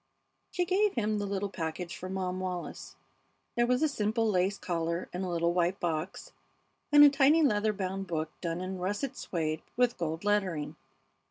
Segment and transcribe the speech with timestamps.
[0.49, 2.95] She gave him the little package for Mom Wallis.
[3.55, 6.31] There was a simple lace collar in a little white box,
[6.91, 10.75] and a tiny leather bound book done in russet suède with gold lettering.